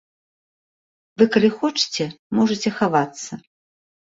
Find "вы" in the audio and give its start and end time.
1.21-1.27